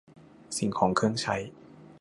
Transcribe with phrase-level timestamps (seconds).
[0.57, 1.35] สิ่งของเครื่องใช้